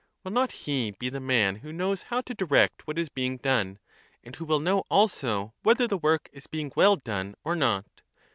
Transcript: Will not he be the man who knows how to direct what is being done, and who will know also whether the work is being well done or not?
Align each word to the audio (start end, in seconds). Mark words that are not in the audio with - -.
Will 0.23 0.31
not 0.31 0.51
he 0.51 0.89
be 0.97 1.09
the 1.09 1.19
man 1.19 1.57
who 1.57 1.71
knows 1.71 2.01
how 2.09 2.21
to 2.21 2.33
direct 2.33 2.87
what 2.87 2.97
is 2.97 3.07
being 3.09 3.37
done, 3.37 3.77
and 4.23 4.35
who 4.35 4.45
will 4.45 4.59
know 4.59 4.83
also 4.89 5.53
whether 5.61 5.87
the 5.87 5.95
work 5.95 6.27
is 6.33 6.47
being 6.47 6.71
well 6.75 6.95
done 6.95 7.35
or 7.43 7.55
not? 7.55 7.85